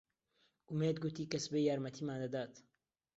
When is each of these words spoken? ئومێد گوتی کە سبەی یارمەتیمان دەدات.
ئومێد 0.69 0.95
گوتی 1.03 1.29
کە 1.31 1.37
سبەی 1.45 1.67
یارمەتیمان 1.69 2.19
دەدات. 2.23 2.53